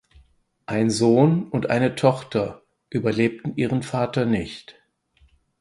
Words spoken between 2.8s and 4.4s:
überlebten ihren Vater